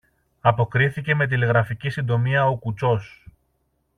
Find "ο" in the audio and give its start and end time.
2.47-2.55